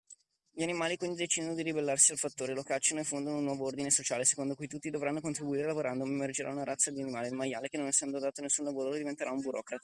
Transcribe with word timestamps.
Gli 0.49 0.63
animali 0.63 0.97
quindi 0.97 1.15
decidono 1.17 1.53
di 1.53 1.61
ribellarsi 1.61 2.11
al 2.11 2.17
fattore, 2.17 2.55
lo 2.55 2.63
cacciano 2.63 3.01
e 3.01 3.03
fondano 3.03 3.37
un 3.37 3.43
nuovo 3.43 3.65
ordine 3.67 3.91
sociale 3.91 4.25
secondo 4.25 4.55
cui 4.55 4.67
tutti 4.67 4.89
dovranno 4.89 5.21
contribuire 5.21 5.63
lavorando 5.67 6.05
ma 6.05 6.11
emergerà 6.13 6.49
una 6.49 6.63
razza 6.63 6.89
di 6.89 7.03
animali, 7.03 7.27
il 7.27 7.35
maiale, 7.35 7.69
che 7.69 7.77
non 7.77 7.85
essendo 7.85 8.17
adatto 8.17 8.39
a 8.39 8.43
nessun 8.45 8.65
lavoro 8.65 8.95
diventerà 8.95 9.29
un 9.29 9.41
burocrate. 9.41 9.79